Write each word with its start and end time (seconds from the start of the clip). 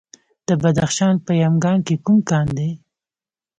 د 0.47 0.49
بدخشان 0.61 1.15
په 1.25 1.31
یمګان 1.43 1.79
کې 1.87 1.95
کوم 2.05 2.17
کان 2.29 2.47
دی؟ 2.57 2.69